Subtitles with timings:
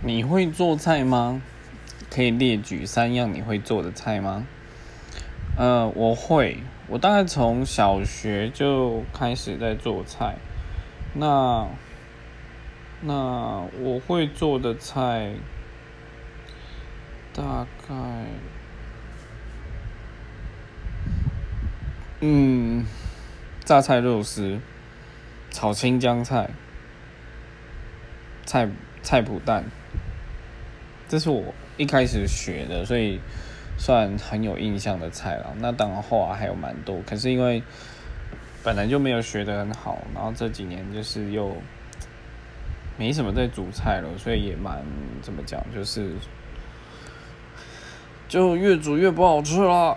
[0.00, 1.42] 你会做菜吗？
[2.10, 4.46] 可以列举三样你会做的菜吗？
[5.56, 10.36] 呃，我会，我大概从小学就开始在做菜。
[11.14, 11.66] 那
[13.00, 15.34] 那我会做的菜，
[17.34, 17.94] 大概，
[22.20, 22.86] 嗯，
[23.64, 24.60] 榨菜肉丝，
[25.50, 26.50] 炒青江菜，
[28.46, 28.68] 菜
[29.02, 29.64] 菜脯蛋。
[31.08, 31.42] 这是我
[31.76, 33.18] 一开始学的，所以
[33.78, 35.54] 算很有印象的菜了。
[35.58, 37.62] 那当然后来还有蛮多，可是因为
[38.62, 41.56] 本来就没有学的很好，然后这几年就是又
[42.98, 44.84] 没什么在煮菜了，所以也蛮
[45.22, 46.12] 怎么讲，就是
[48.28, 49.96] 就越煮越不好吃了。